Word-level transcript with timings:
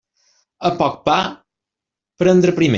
A 0.69 0.71
poc 0.81 0.97
pa, 1.09 1.19
prendre 2.25 2.57
primer. 2.61 2.69